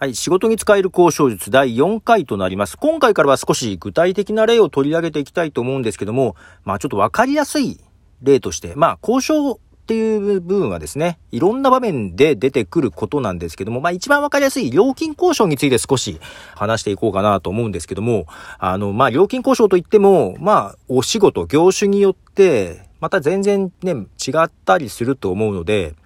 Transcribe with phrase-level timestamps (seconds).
[0.00, 0.14] はい。
[0.14, 2.76] 仕事に使える交渉術第4回となります。
[2.76, 7.80] 今回からは少し具体的な例を取り上げていきたいと思うんですけども、まあちょっとわかりやすい
[8.22, 9.58] 例として、まあ交渉っ
[9.88, 16.20] ていう部分はですね、いろんな場面で出てくることなんですけども、まあ一番わかりやすい料金交渉について少し
[16.54, 18.28] 話していこうかなと思うんですけども、
[18.60, 25.96] あの、まあ料金交渉といっても、まあお仕事、業種によって、また全然ね、違ったりすると思うので、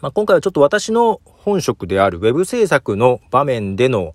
[0.00, 4.14] まあ今回はちょっと私の本職である Web 制作の場面での、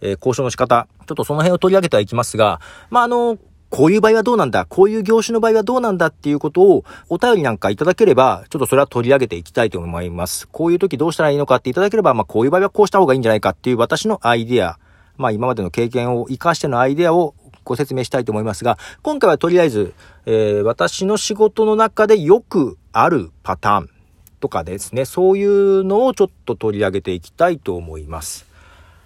[0.00, 10.46] えー、交渉の仕方、ちょっとその辺を取り上げてはいきますが、まあ、あの、こういう場合はどうなんだこういう業種の場合はどうなんだっていうことをお便りなんかいただければ、ちょっとそれは取り上げていきたいと思います。
[10.48, 14.78] こういう時どうしたらいいのかっていただければ、まあこういう場合はこうした方がいいんじゃないかっていう私のアイディア、
[15.16, 17.34] まあ今までの経験を活かしてのアイディアを
[17.64, 19.94] ご説明したいと思いますが、今回はとりあえず、
[20.26, 23.90] えー、私の仕事の中でよくあるパターン、
[24.40, 28.46] とかですね、そういうのをちょっと取り上げていきたいと思います。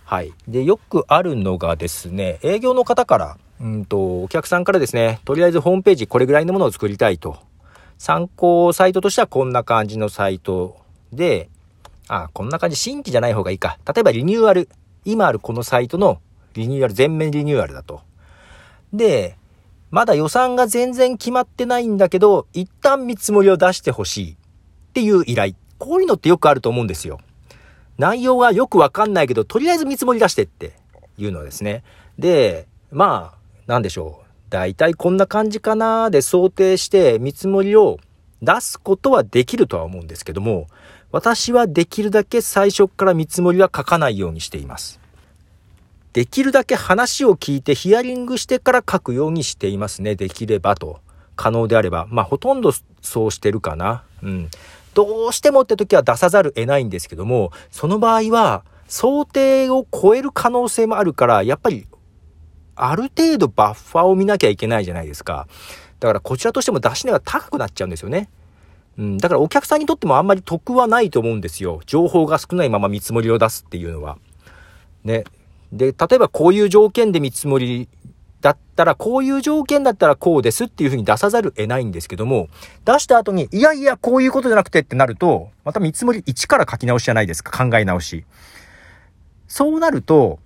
[0.05, 0.33] はい。
[0.49, 7.39] で、よくあるのがですね、営業の方から、うんと、お客さんからですね、とりあえずホームページこれぐらいのものを作りたいと。
[7.99, 10.79] 参考サイトとしてはこんな感じのサイト
[11.13, 11.49] で、
[12.09, 13.79] あ、こんな感じ、新規じゃない方がいいか。
[13.87, 14.69] 例えばリニューアル。
[15.05, 16.21] 今あるこのサイトの
[16.55, 18.01] リニューアル、全面リニューアルだと。
[18.93, 19.37] で、
[19.91, 24.37] まだ予算が全然決まってないんだけど、一旦見積もりを出してほしい。
[24.91, 25.55] っていう依頼。
[25.79, 27.21] こういうのってよくあると思うんですよ。
[27.97, 30.73] 内容がよくわかんないけど、とりあえず見積もり出してって
[31.17, 31.85] いうのですね。
[32.19, 34.51] で、まあ、なんでしょう。
[34.51, 37.99] だいたいこんな感じかなで想定して見積もりを
[38.43, 40.67] 出すことはできるとは思うんですけども、
[41.13, 45.01] 私はできるだけ最初から見積もりは書かないようにしています。
[46.13, 50.17] できるだけ話を聞いてヒアリングしてから書くようにしていますね。
[50.17, 51.01] できればと。
[51.37, 52.07] 可能であれば。
[52.11, 54.03] まあ、ほとんどそうしてるかな。
[54.23, 54.51] うん。
[55.01, 61.87] どうしてもって時は出さざる得ないんですけども、その場合は想定を超える可能性もあるから、やっぱり
[62.77, 65.49] ある程度バッファーを見なきゃいけないじゃないですか。
[66.01, 68.29] だからこちらとしても出し値が高くなっちゃうんですよね。
[68.99, 71.81] うん、だからお客さんにとってもあんまり得はないと思うんですよ。
[71.87, 74.19] 情報が少ないまま見積もりを出すっていうのは。
[75.03, 75.25] ね。
[75.73, 77.89] で、例えばこういう条件で見積もり
[78.41, 82.49] だったら、こういう条件だったらこうですっていうふうに出さざる得ないんですけども、
[82.85, 88.25] 出した後に、いやいや、こういうことじゃなくてってなると、また見積もり1から書き直しじゃないですか、考え直し。
[89.49, 90.39] そうなると、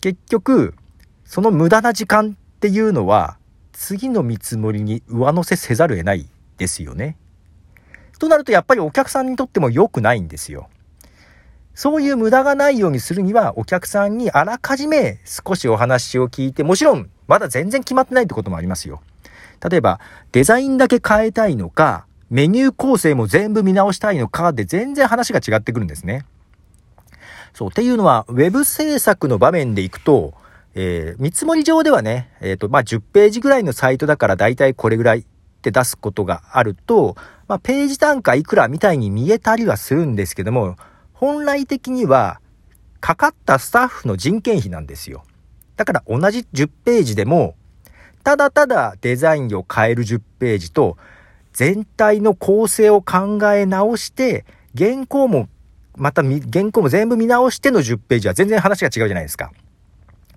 [0.00, 0.74] 結局、
[1.24, 3.38] その無駄な時間っていうのは、
[3.72, 6.28] 次の見積もりに上乗せせざる得ない
[6.58, 7.16] ですよね。
[8.22, 10.68] となると、やっぱりお客さんにとっても良くないんですよ。
[11.74, 19.00] そういう無駄がないようにするには、お客さんにあらかじめ少しお話を聞いて、もちろんまだ全然決まってないってこともありますよ。
[19.66, 20.00] 例えば、
[20.32, 26.26] デザインだけ変えたいのか、メニュー構成も全部見直したいのかで全然話が違ってくるんですね。
[27.54, 27.68] そう。
[27.70, 30.34] っていうのは、ウェブ制作の場面でいくと、
[30.74, 35.24] えー、見積もり上ではね、えっ、ー、と、まあ、10ページぐらいのサイトだから大体これぐらいっ
[35.62, 37.16] て出すことがあると、
[37.48, 40.76] まあ、ページ単価いくらみたいに見えたりはするんですけども、
[41.14, 42.40] 本来的には、
[43.00, 45.24] かかったスタッフの人件費なんですよ。
[45.76, 47.54] だから同じ10ページでも、
[48.24, 50.96] ただただデザインを変える10ページと、
[51.52, 54.44] 全体の構成を考え直して、
[54.76, 55.48] 原稿も、
[55.96, 59.52] また原稿も全部見直しての10ページは全然話が違うじゃないですか。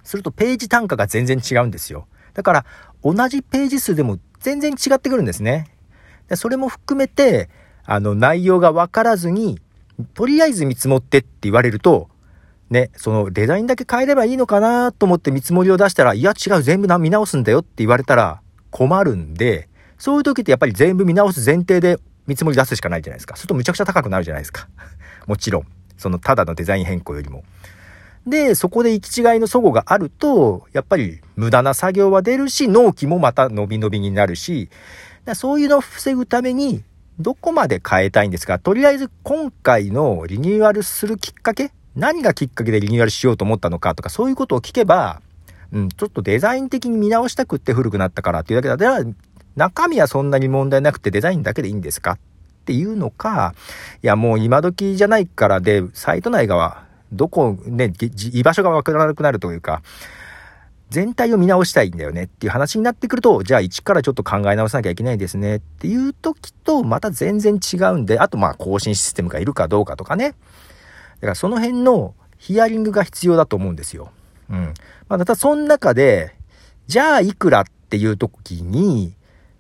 [0.03, 2.07] するとページ単価が全然違うんですよ。
[2.34, 2.66] だから
[3.03, 5.67] 同じページ数でも全然違ってくるんですね。
[6.28, 7.50] でそれも含めて、
[7.85, 9.59] あの内容がわからずに、
[10.13, 12.09] とりあえず見積もってって言われると、
[12.70, 23.36] ね、そのデザインだけ変えればいいのかなと思って見積もりを出したら、いや違う、全部見直すんだよって言われたら困るんで、そういう時ってやっぱり全部見直す前提で見積もり出すしかないじゃないですか。
[23.36, 24.68] するとむちゃくちゃ高くなるじゃないですか。
[25.28, 25.64] もちろん。
[25.98, 27.44] そのただのデザイン変更よりも。
[28.28, 34.70] で、そこで行き違いの齟齬があると、やっぱり無駄な作業は出るし、納期もまた伸び伸びになるし、
[35.36, 36.84] そういうのを防ぐために、
[37.20, 45.22] どこまで変えたいんですかとりあえず今回のリニューアルするきっかけ何がきっかけでリニューアルしようと思ったのかとか、そういうことを聞けば、
[45.72, 49.11] うん、ちょっとデザイン的に見直したくって古くなったからっていうだけだったら、
[49.55, 52.17] 中身はそんなに問題なくてデザインだけでいいんですかっ
[52.66, 53.53] ていうのか、
[54.03, 56.84] いやもう今時じゃないからで、サイト内側、
[57.14, 57.93] どこ、ね、
[58.34, 59.81] 居場所がわからなくなるというか、
[60.90, 70.35] 全体を見直したいんだよねっていう話になってくると、じゃあ一からちょっと考え直さなきゃいけないですねっていう時とまた全然違うんで、あとまあ更新システムがいるかどうかとかね。
[71.16, 74.12] だからその辺のヒアリングが必要だと思うんですよ。
[74.50, 74.73] うん。
[75.08, 76.35] まあ、ただその中で、
[76.88, 79.14] じゃあいくらっていう時に、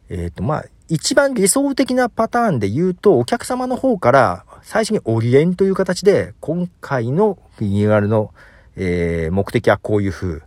[0.09, 8.33] えっ、ー、とまあ、一番理想的なパターンで言うと、お客様の方から最初にオリエンという形で、今回のリニューアルの、
[8.75, 10.41] えー、目的はこういう風、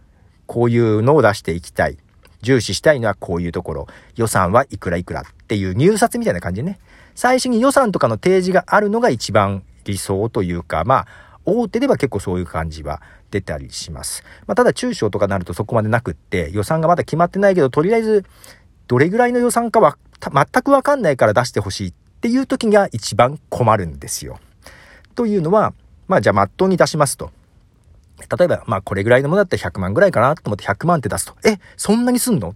[0.47, 1.99] こういうのを出していきたい。
[2.41, 3.87] 重視したいのはこういうところ。
[4.15, 6.79] 予算はいくらいくらっていう入札みたいな感じでね。
[7.17, 11.07] 最初に予算とかの提示があるのが一番理想というか、まあ、
[11.45, 14.23] 大手では結構そういう感じは出たりします。
[14.47, 18.25] まあ、ただ中小とかなるとそこまでなくって、予算がまだ決まってないけど、とりあえず、
[18.87, 24.39] どれぐらいの予算かは全くわかんないから出してほしいっていう時が一番困るんですよ。
[25.15, 25.73] というのは、
[26.07, 27.31] まあじゃあまっとうに出しますと。
[28.39, 32.51] 例えば、まあこれぐらいのものだったら100万ぐらいかなと思って100万って出すと、え、そんなにすんの？
[32.51, 32.55] っ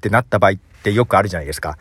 [0.00, 1.76] てなった場合ってよくあるじゃないですか。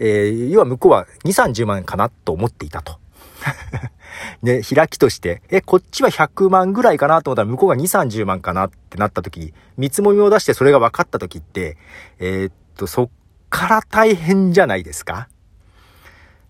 [0.00, 2.98] えー、要は向こうは2、30万かなと思っていたと。
[4.42, 11.76] ね、開きとして、え、こっちは100万ぐらいかなと思ったら向こうが2、30万かなってなった時、見積もりを出してそれが分かった時って、
[12.18, 13.08] えー、っと、そっ
[13.48, 15.28] から大変じゃないですか？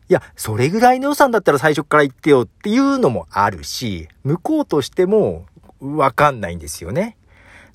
[0.09, 5.47] いや、それぐらいの予算だったら最初から言ってよっていうのもあるし、向こうとしても
[5.81, 7.17] わかんないんですよね。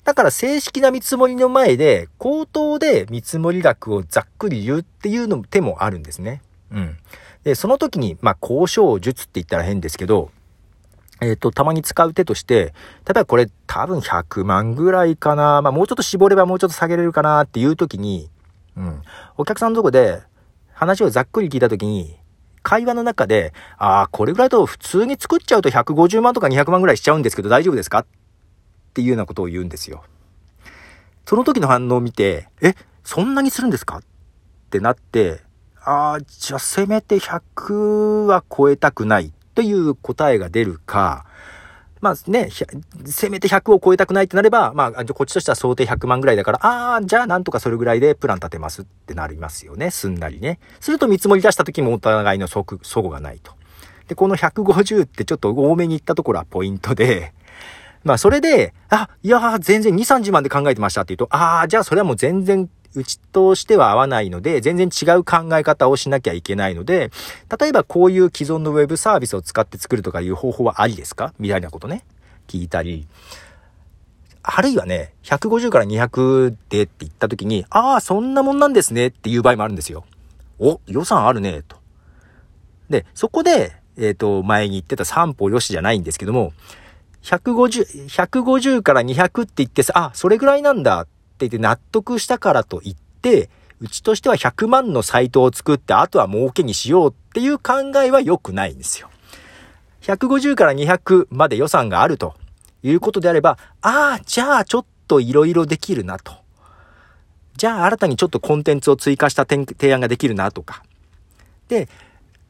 [0.04, 6.42] だから正式な見積もりの前で、口頭で見積もり額をざっくり言うっていうのも手もあるんですね。
[6.70, 6.96] うん。
[7.46, 10.32] で、その時に、まあ、交渉術って言ったら変ですけど、
[11.20, 12.74] えっ、ー、と、たまに使う手として、
[13.06, 18.28] 例えばこれ多分100万ぐらいかな、まあ、もうちょっと絞ればもうちょっと下げれるかなっていう時に、
[18.76, 19.00] うん。
[19.36, 20.22] お客さんのとこで
[20.72, 22.16] 話をざっくり聞いた時に、
[22.64, 28.06] 会話の中で、ああ、これぐらいだと普通に作っちゃうと150万とか200万ぐらいしちゃうんですけど大丈夫ですかっ
[28.92, 30.02] ていうようなことを言うんですよ。
[31.26, 33.98] その時の反応を見て、え、そんなにするんですか？
[33.98, 34.02] っ
[34.68, 35.45] てなって、
[35.86, 41.24] ああ、じゃあせめて100は超えたくないという答えが出るか、
[42.00, 42.50] まあね、
[43.04, 49.90] せめて100を超えたくないってなれば、まあ、こっちとしては想定100万ぐらいだから、ああ、じゃあなんとかそれぐらいでプラン立てますってなりますよね。
[49.90, 50.58] すんなりね。
[50.80, 53.52] すると見積もり出した時もお互いの即、そごがないと。
[54.08, 57.32] で、この150ってちょっと多めに行ったところはポイントで、
[58.04, 67.10] まあ、それで、あ、いや全然2、30万で考えてましたって言うと、ああ、じゃあそれはもう全然、うちとしては合わないので、全然違う考え方をしなきゃいけないので、
[67.60, 71.34] 例えばこういう既存のウェブサービスを使って作るとかいう方法はありですか？
[71.38, 72.04] みたいなことね、
[72.48, 73.06] 聞いたり、
[74.42, 80.04] あるいはね、150から200でって言った時に、ああ、そんなもんなんですねっていう場合もあるんですよ。
[80.58, 81.76] お、予算あるね、と。
[82.88, 86.52] で、そこで、えっ、ー、と、前に言ってた三歩よしじゃないんですけども、
[87.22, 91.06] 150、150から200って言ってさ、あ、それぐらいなんだっ
[91.36, 93.50] て言って納得したからと言って、
[93.80, 99.10] うちとしては100万のサイトを作って、あとは儲けにしようっていう考えは良くないんですよ。
[100.02, 102.34] 150から200まで予算があると
[102.82, 106.32] いうことであれば、ああ、じゃあちょっと色々できるなと。
[107.56, 110.82] じゃあ新たにちょっとコンテンツを追加した提案ができるなとか。
[111.68, 111.88] で、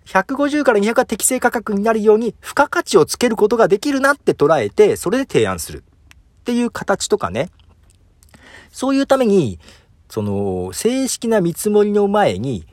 [0.07, 7.51] 150から200が適正価格になるように付加価値をつけることができるなって捉えて、それで提案するっていう形とかね。
[8.77, 9.59] そういうために、
[10.11, 12.67] その、正式な見積もりの前に、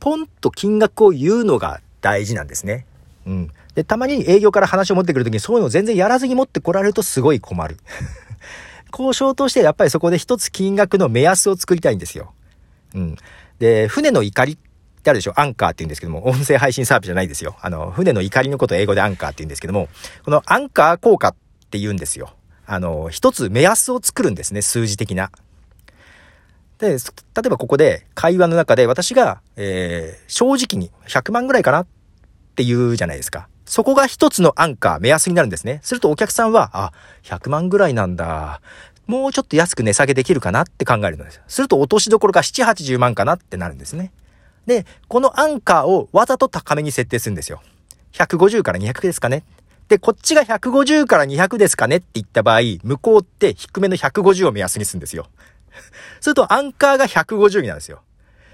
[0.00, 2.84] ポンと金額を言うのが大事なんですね。
[3.26, 3.50] うん。
[3.76, 7.76] で、たまに営業から話を持ってくるときにそういうのを全然やらずに持ってこられるとすごい困る。
[8.90, 12.32] 交渉としてやっぱりそこで一つ金額の目安を作りたいんですよ。
[12.96, 13.16] うん。
[13.60, 14.56] で、船の怒りっ
[15.02, 15.40] てあるでしょ？
[15.40, 17.54] アンカーって言うんですけども、音声配信サービスじゃないですよ。
[17.60, 19.88] あの、船の怒りのことを英語でアンカーって言うんですけども、
[20.24, 21.34] このアンカー効果っ
[21.70, 22.30] て言うんですよ。
[22.66, 25.30] あの、一つ目安を作るんですね、数字的な。
[26.78, 26.96] で、例
[27.46, 31.86] えばここで会話の中で私が、えー、正直に100万ぐらいかなっ
[32.54, 33.48] て言うじゃないですか。
[33.64, 35.80] そこが一つのアンカー、目安になるんですね。
[35.82, 36.92] するとお客さんは、あ、
[37.24, 38.60] 100万ぐらいなんだ。
[39.06, 41.40] もうちょっと安く値下げできるかなって考えるのです。
[41.46, 44.12] すると落としどころが7、80万かなってなるんですね。
[44.66, 47.62] で、このアンカーをわざと高めに設定するんですよ。
[48.12, 49.44] 150から200ですかね。
[49.88, 55.28] で、こっちが150から200ですかねって言った場合、向こうって低めの150を目安にするんですよ。
[56.20, 58.02] するとアンカーが150になるんですよ。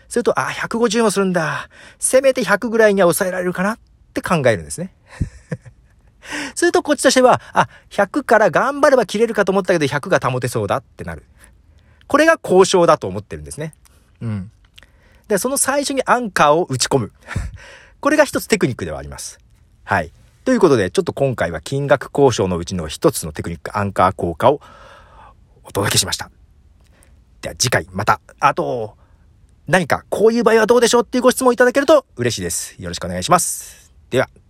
[0.08, 1.70] すると、あ、150もするんだ。
[1.98, 3.78] せめて100ぐらいには抑えられるかなっ
[4.12, 4.94] て考えるんですね。
[6.54, 11.24] するとこっちとしては、あ、100から頑張れば切れるかと思ったけど100が保てそうだってなる。
[12.08, 13.74] これが交渉だと思ってるんですね。
[14.20, 14.50] うん。
[15.28, 17.12] で、その最初にアンカーを打ち込む。
[18.00, 19.38] これが一つテクニックではあります。
[19.84, 20.12] はい。
[20.44, 24.60] ということで、ちょっと今回は金額交渉のうちの一つのテクニック、アンカー効果を
[25.62, 26.30] お届けしました。
[27.40, 28.96] では次回また、あと、
[29.68, 32.74] 何かこういう場合はどうでしょうっていうご質問いただけると嬉しいです。
[32.80, 33.92] よろしくお願いします。
[34.10, 34.41] では。